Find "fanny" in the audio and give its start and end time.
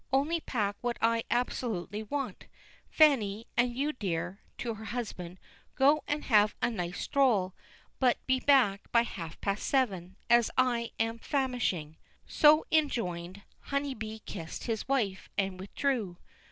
2.89-3.45